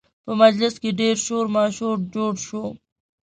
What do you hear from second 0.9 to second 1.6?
ډېر شور